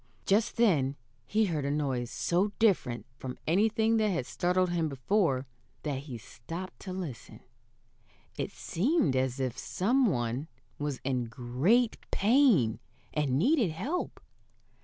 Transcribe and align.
Just 0.25 0.57
then 0.57 0.95
he 1.27 1.45
heard 1.45 1.63
a 1.63 1.69
noise 1.69 2.09
so 2.09 2.51
different 2.57 3.05
from 3.19 3.37
anything 3.45 3.97
that 3.97 4.09
had 4.09 4.25
startled 4.25 4.71
him 4.71 4.89
before 4.89 5.45
that 5.83 5.99
he 5.99 6.17
stopped 6.17 6.79
to 6.79 6.91
listen. 6.91 7.39
It 8.35 8.51
seemed 8.51 9.15
as 9.15 9.39
if 9.39 9.59
some 9.59 10.07
one 10.07 10.47
was 10.79 10.99
in 11.03 11.25
great 11.25 11.97
pain, 12.09 12.79
and 13.13 13.37
needed 13.37 13.69
help. 13.73 14.19